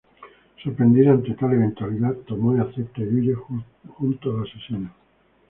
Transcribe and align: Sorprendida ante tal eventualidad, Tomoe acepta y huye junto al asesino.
Sorprendida 0.63 1.11
ante 1.11 1.35
tal 1.35 1.53
eventualidad, 1.53 2.15
Tomoe 2.27 2.59
acepta 2.59 3.01
y 3.03 3.07
huye 3.19 3.35
junto 3.35 4.31
al 4.35 4.47
asesino. 4.49 4.91